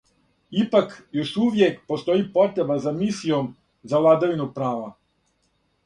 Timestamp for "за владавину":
3.93-4.53